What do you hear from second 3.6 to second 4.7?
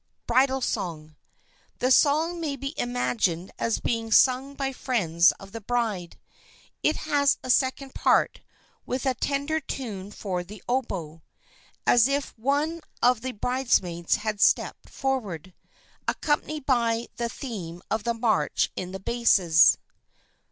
being sung